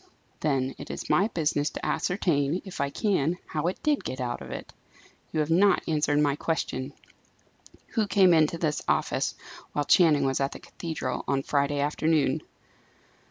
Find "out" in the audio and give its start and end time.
4.19-4.41